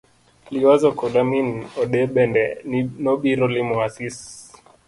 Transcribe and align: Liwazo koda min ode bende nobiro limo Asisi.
Liwazo 0.53 0.87
koda 0.99 1.21
min 1.31 1.47
ode 1.81 2.01
bende 2.15 2.43
nobiro 3.03 3.45
limo 3.55 3.75
Asisi. 3.87 4.27